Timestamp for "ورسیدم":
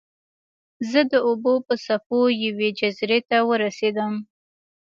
3.49-4.13